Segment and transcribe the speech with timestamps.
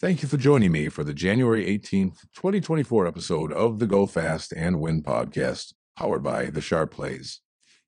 [0.00, 4.52] Thank you for joining me for the January 18th, 2024 episode of the Go Fast
[4.52, 7.40] and Win podcast, powered by the Sharp Plays.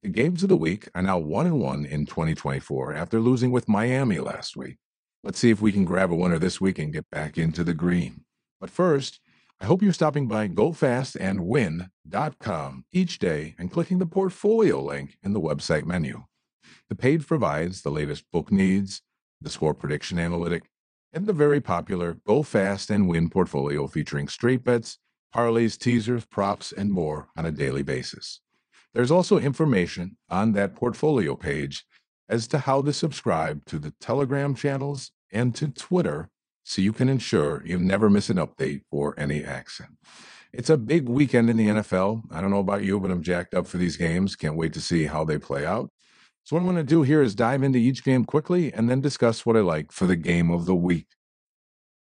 [0.04, 3.68] The games of the week are now 1 and 1 in 2024 after losing with
[3.68, 4.76] Miami last week.
[5.24, 7.74] Let's see if we can grab a winner this week and get back into the
[7.74, 8.24] green.
[8.60, 9.18] But first,
[9.60, 15.40] I hope you're stopping by gofastandwin.com each day and clicking the portfolio link in the
[15.40, 16.22] website menu.
[16.88, 19.02] The page provides the latest book needs,
[19.40, 20.70] the score prediction analytic,
[21.16, 24.98] and the very popular Go Fast and Win portfolio featuring straight bets,
[25.34, 28.40] parlays, teasers, props, and more on a daily basis.
[28.92, 31.86] There's also information on that portfolio page
[32.28, 36.28] as to how to subscribe to the Telegram channels and to Twitter
[36.64, 39.96] so you can ensure you never miss an update or any action.
[40.52, 42.24] It's a big weekend in the NFL.
[42.30, 44.36] I don't know about you, but I'm jacked up for these games.
[44.36, 45.88] Can't wait to see how they play out.
[46.46, 49.00] So, what I'm going to do here is dive into each game quickly and then
[49.00, 51.08] discuss what I like for the game of the week.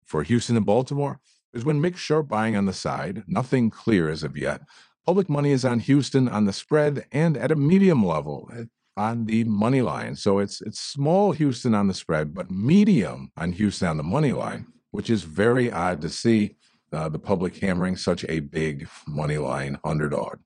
[0.05, 1.19] For Houston and Baltimore,
[1.53, 4.61] is when mixed sharp buying on the side, nothing clear as of yet.
[5.05, 8.63] Public money is on Houston on the spread and at a medium level eh,
[8.95, 10.15] on the money line.
[10.15, 14.31] So it's it's small Houston on the spread, but medium on Houston on the money
[14.31, 16.55] line, which is very odd to see
[16.93, 20.37] uh, the public hammering such a big money line underdog.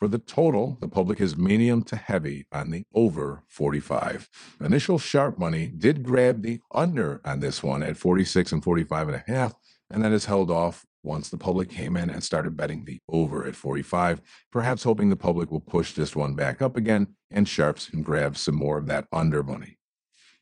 [0.00, 4.30] For the total, the public is medium to heavy on the over 45.
[4.58, 9.16] Initial sharp money did grab the under on this one at 46 and 45 and
[9.16, 9.54] a half,
[9.90, 13.46] and that is held off once the public came in and started betting the over
[13.46, 17.90] at 45, perhaps hoping the public will push this one back up again and sharps
[17.90, 19.76] can grab some more of that under money.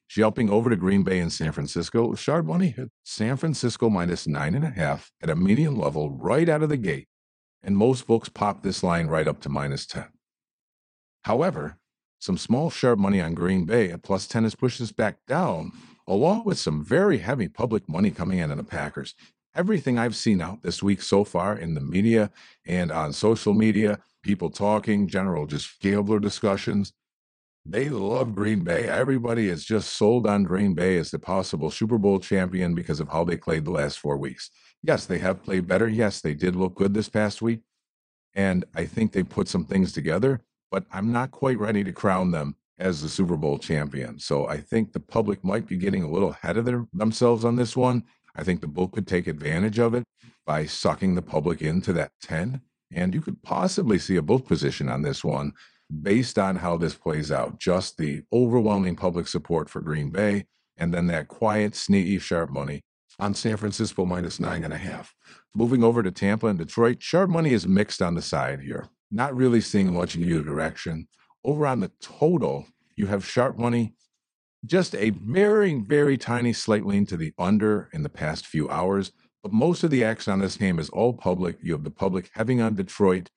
[0.09, 4.55] Jumping over to Green Bay and San Francisco, sharp money hit San Francisco minus nine
[4.55, 7.09] and a half at a medium level right out of the gate
[7.63, 10.07] and most books pop this line right up to minus 10.
[11.23, 11.79] However,
[12.19, 15.73] some small sharp money on Green Bay at plus 10 has pushed us back down,
[16.07, 19.15] along with some very heavy public money coming in on the Packers.
[19.55, 22.31] Everything I've seen out this week so far in the media
[22.67, 26.93] and on social media, people talking, general just gambler discussions,
[27.69, 28.89] they love Green Bay.
[28.89, 33.09] Everybody is just sold on Green Bay as the possible Super Bowl champion because of
[33.09, 34.51] how they played the last four weeks.
[34.83, 35.87] Yes, they have played better.
[35.87, 37.61] Yes, they did look good this past week.
[38.35, 40.41] And I think they put some things together,
[40.71, 44.19] but I'm not quite ready to crown them as the Super Bowl champion.
[44.19, 47.57] So I think the public might be getting a little ahead of their, themselves on
[47.57, 48.05] this one.
[48.35, 50.05] I think the book could take advantage of it
[50.47, 52.63] by sucking the public into that 10.
[52.93, 55.53] And you could possibly see a book position on this one
[56.03, 57.59] based on how this plays out.
[57.59, 62.83] Just the overwhelming public support for Green Bay, and then that quiet, sneaky, sharp money
[63.19, 65.15] on San Francisco minus nine and a half.
[65.55, 68.89] Moving over to Tampa and Detroit, sharp money is mixed on the side here.
[69.11, 71.09] Not really seeing much in either direction.
[71.45, 72.67] Over on the total,
[72.97, 73.95] you have sharp money,
[74.67, 79.13] just a very, very tiny slight lean to the under in the past few hours.
[79.43, 81.59] But most of the action on this game is all public.
[81.63, 83.31] You have the public heavy on Detroit,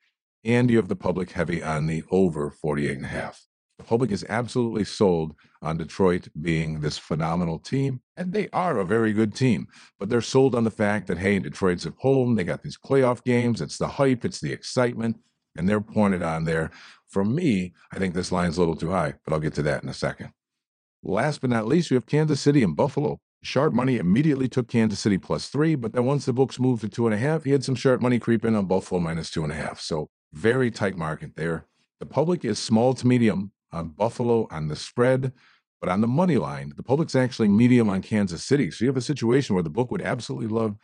[0.44, 3.46] and you have the public heavy on the over 48 and a half.
[3.78, 8.86] The public is absolutely sold on Detroit being this phenomenal team, and they are a
[8.86, 9.68] very good team.
[10.00, 12.36] But they're sold on the fact that, hey, Detroit's at home.
[12.36, 13.60] They got these playoff games.
[13.60, 15.18] It's the hype, it's the excitement,
[15.58, 16.70] and they're pointed on there.
[17.10, 19.82] For me, I think this line's a little too high, but I'll get to that
[19.82, 20.32] in a second.
[21.04, 23.20] Last but not least, we have Kansas City and Buffalo.
[23.44, 26.90] Sharp money immediately took Kansas City plus three, but then once the books moved to
[26.90, 29.44] two and a half, he had some sharp money creep in on Buffalo minus two
[29.44, 29.82] and a half.
[29.82, 31.66] So very tight market there.
[32.00, 35.34] The public is small to medium on Buffalo on the spread,
[35.80, 38.72] but on the money line, the public's actually medium on Kansas City.
[38.72, 40.78] So you have a situation where the book would absolutely love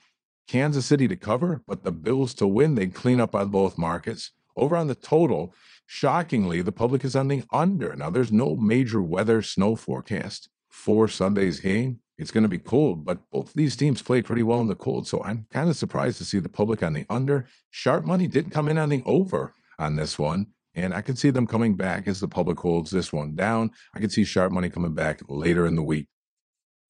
[0.48, 4.32] Kansas City to cover, but the Bills to win, they'd clean up on both markets.
[4.56, 5.54] Over on the total,
[5.86, 7.96] shockingly, the public is on the under.
[7.96, 12.00] Now, there's no major weather snow forecast for Sunday's game.
[12.18, 15.08] It's going to be cold, but both these teams played pretty well in the cold.
[15.08, 17.46] So I'm kind of surprised to see the public on the under.
[17.70, 20.48] Sharp money did come in on the over on this one.
[20.74, 23.72] And I could see them coming back as the public holds this one down.
[23.96, 26.08] I could see sharp money coming back later in the week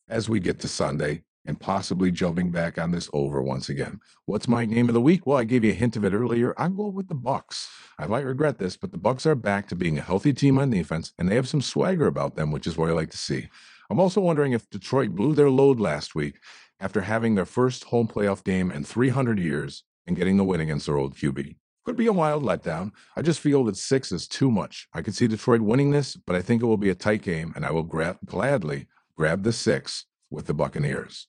[0.10, 4.02] as we get to Sunday and possibly jumping back on this over once again.
[4.26, 5.26] What's my game of the week?
[5.26, 6.54] Well, I gave you a hint of it earlier.
[6.58, 7.70] I'm going with the Bucks.
[7.98, 10.70] I might regret this, but the Bucks are back to being a healthy team on
[10.70, 13.48] defense, and they have some swagger about them, which is what I like to see.
[13.90, 16.40] I'm also wondering if Detroit blew their load last week
[16.80, 20.86] after having their first home playoff game in 300 years and getting the win against
[20.86, 21.56] their old QB.
[21.86, 22.92] Could be a wild letdown.
[23.16, 24.88] I just feel that six is too much.
[24.94, 27.54] I could see Detroit winning this, but I think it will be a tight game,
[27.56, 31.28] and I will gra- gladly grab the six with the Buccaneers.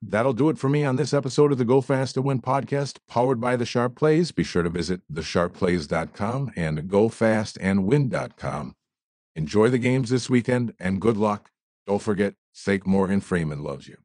[0.00, 2.98] That'll do it for me on this episode of the Go Fast and Win podcast,
[3.08, 4.32] powered by the Sharp Plays.
[4.32, 8.76] Be sure to visit thesharpplays.com and gofastandwin.com.
[9.36, 11.50] Enjoy the games this weekend and good luck.
[11.90, 13.96] Don't forget, Sake Morgan Freeman loves you.